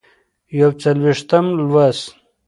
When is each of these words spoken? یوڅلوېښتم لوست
یوڅلوېښتم 0.59 1.45
لوست 1.71 2.01